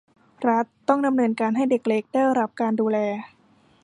[0.49, 2.97] รัฐต้องดำเนินการให้เด็กเล็กได้รับการดูแล